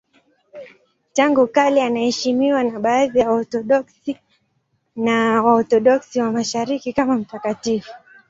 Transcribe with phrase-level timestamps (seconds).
[1.13, 4.17] Tangu kale anaheshimiwa na baadhi ya Waorthodoksi
[4.95, 7.91] na Waorthodoksi wa Mashariki kama mtakatifu.